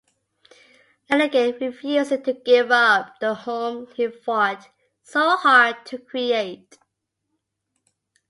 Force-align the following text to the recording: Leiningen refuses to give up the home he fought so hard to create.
Leiningen 1.11 1.59
refuses 1.61 2.23
to 2.23 2.33
give 2.33 2.71
up 2.71 3.19
the 3.19 3.35
home 3.35 3.85
he 3.95 4.07
fought 4.07 4.67
so 5.03 5.37
hard 5.37 5.85
to 5.85 5.99
create. 5.99 6.79